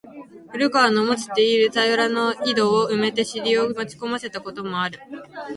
[0.49, 4.99] 古川の持つて居る田圃の井戸を埋めて尻を持ち込まれた事もある。